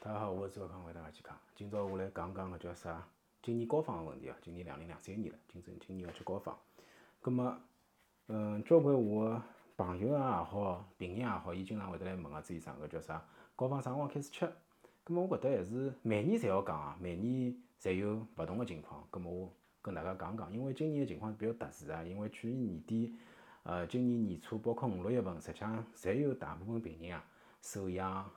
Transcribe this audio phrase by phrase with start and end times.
[0.00, 1.36] 大家好，我是周康，为大家健康。
[1.56, 3.04] 今朝我来讲讲个叫啥？
[3.42, 4.36] 今年高仿个问题啊。
[4.40, 6.56] 今年两零两三年了，今正今年要吃高仿。
[7.20, 7.52] 葛末，
[8.28, 9.42] 嗯，交关我
[9.76, 13.26] 朋友啊也好，病人也好，伊经常会得来问啊，至于上个叫啥？
[13.56, 14.46] 高仿啥辰光开始吃？
[15.02, 19.04] 葛末我觉得还是每年侪要讲啊，每年侪有勿同个情况。
[19.10, 19.52] 葛末我
[19.82, 23.16] 跟大家讲讲，因为今年个情况比较特殊啊，因为去年年底，
[23.64, 27.24] 呃，今年年初，包括五六月份，实际上侪有大部分病人啊，
[27.60, 28.30] 首阳。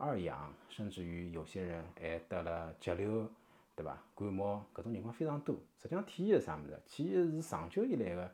[0.00, 3.28] 二阳，甚至于有些人还得了肌瘤，
[3.74, 4.00] 对伐？
[4.14, 5.56] 感冒搿种情况非常多。
[5.76, 6.80] 实际上体现是啥物事？
[6.86, 8.30] 体现是长久以来个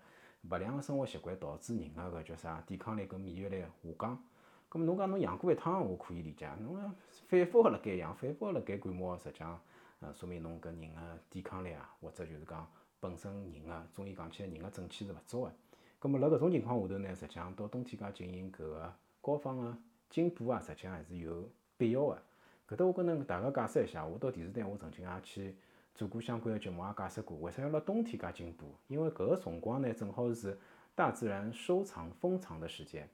[0.51, 4.23] 勿良个生活习惯导致人个搿叫啥抵抗力跟免疫力下降。
[4.71, 6.47] 咁么侬讲侬阳过一趟，我可以理解。
[6.61, 6.95] 侬
[7.29, 9.59] 反复辣盖阳，反复辣盖感冒，实际上，
[10.01, 12.71] 呃，说明侬搿人个抵抗力啊，或者就是讲
[13.01, 15.53] 本身人个中医讲起来人个正气是勿足个。
[15.99, 19.75] 咁么辣搿种情况下头呢，实际上到冬天介进行搿个高方个。
[20.15, 22.23] 进补啊，实际上还是有必要的。
[22.69, 25.57] 搿搭我跟侬大家解释一下，我到电视台我曾经也去
[25.93, 28.73] 做过相关的节目，也解释过为啥要辣冬天介进补。
[28.87, 30.57] 因为搿个辰光呢，正好是
[30.95, 33.09] 大自然收藏封藏的时间。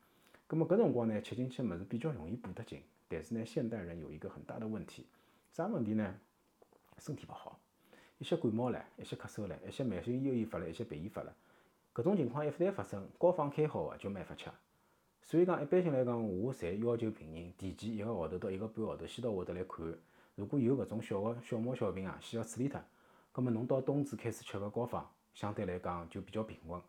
[0.47, 2.83] 葛末搿辰光呢，吃进去物事比较容易补得进。
[3.09, 5.07] 但是呢，现代人有一个很大的问题，
[5.55, 6.15] 啥问题呢？
[6.99, 7.59] 身体勿好，
[8.19, 11.35] 一些感冒了，一些咳嗽了，一些慢性咽炎发了，一些鼻炎发了。
[11.95, 14.51] 搿种情况一旦发生，膏方开好个就没法吃。
[15.23, 19.87] 所以讲，一般性来讲，我侪要求病人提前一个号头到一个半号头先到我搭来看。
[20.35, 22.81] 如果有搿种小个小毛小病啊，先要处理脱。
[23.33, 25.05] 葛末侬到冬至开始吃个膏方，
[25.35, 26.81] 相对来讲就比较平稳。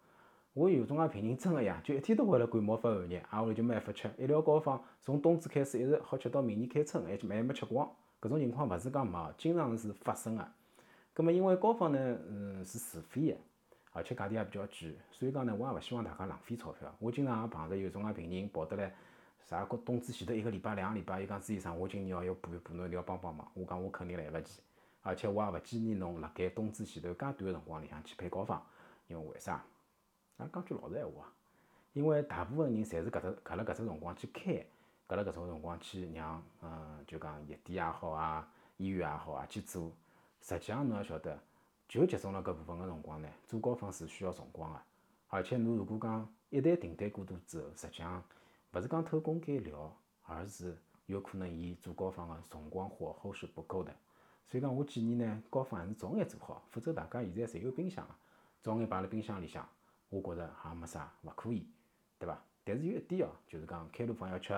[0.54, 4.10] 我有种介病人真个呀，就一天到晚辣感冒发寒热，挨下来就没办法吃。
[4.18, 7.88] 一条膏方从冬至开始一直好吃到明年开春，还还没吃光。
[8.20, 10.48] 搿种情况勿是讲没，经常是发生个。
[11.14, 13.38] 葛末因为膏方呢，嗯，是自费个。
[13.94, 16.94] 而且价钿也比较贵，所以讲呢，我也勿希望大家浪费钞票。
[17.00, 18.94] 我经常也碰着有种介病人跑得来，
[19.44, 23.46] 啥过冬至前头一个礼拜、两个礼拜，伊讲朱医生，我今年要要补一补，侬一定要帮帮忙。
[23.54, 24.62] 我讲我肯定来勿及，
[25.02, 28.62] 而且我也勿建议侬辣盖冬至前头介短个辰光里向去配膏方，
[29.08, 29.64] 因为为啥？
[30.38, 31.34] 俺讲句老实闲话啊，
[31.94, 34.66] 因为大部分人侪是搿只搿辣搿只辰光去开，
[35.08, 39.92] 搿辣搿种辰光去让嗯，就讲药店也好啊，医院也好啊去做，
[40.42, 41.38] 实际上侬要晓得。
[41.92, 44.80] 就集中了搿部分个辰光呢，做高仿是需要辰光个，
[45.28, 48.24] 而且侬如果讲一旦订单过多之后，实际上
[48.72, 53.94] 勿是讲偷工减料，而是有可能伊做高仿个辰光火候是不够的。
[54.46, 58.16] 所以讲，我建议呢，高仿还是早眼做好，否则大家现在侪有冰箱个，
[58.62, 59.68] 早眼摆辣冰箱里向，
[60.08, 61.68] 我觉着也没啥勿可以，
[62.18, 62.42] 对伐？
[62.64, 64.54] 但是有一点哦，就是讲开路方要吃，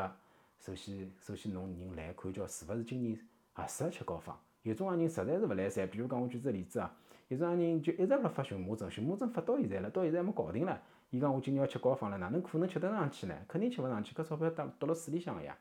[0.60, 3.20] 首先首先侬人来看叫是勿是今年
[3.54, 4.40] 合适吃高仿。
[4.62, 6.96] 有种啊人实在是勿来三，比如讲我举只例子啊，
[7.34, 10.78] 有种啊人就一直辣发荨麻疹，荨麻疹发到现在了，到现在还没搞定唻。
[11.10, 13.36] 伊讲我今年要吃高方了，哪能可能吃得上去呢？
[13.48, 15.58] 肯定吃勿上去，搿钞票搭倒辣水里向个呀。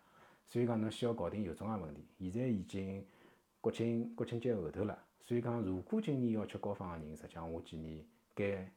[0.47, 2.05] 所以讲侬先要搞定有种啊问题。
[2.31, 3.03] 现在已经
[3.63, 8.05] 国庆国庆节后头了，所以讲如果今年要吃高方个人，实际上我建议
[8.35, 8.71] 该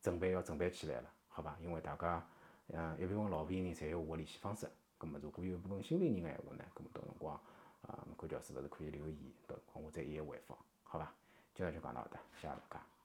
[0.00, 1.58] 准备要准备起来了，好吧？
[1.62, 2.26] 因为大家
[2.68, 4.66] 嗯一部分老病人侪有我个联系方式，
[4.96, 7.38] 葛末如果有一部分新病人个闲话呢，葛末到辰光。
[7.82, 9.16] 啊，看叫是勿是可以留言，
[9.46, 11.14] 到辰光我再一一回复，好吧？
[11.58, 12.97] 今朝就讲到搿搭，谢谢大家。